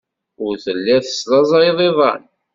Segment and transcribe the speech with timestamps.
[0.45, 2.23] Ur telliḍ teslaẓayeḍ iḍan.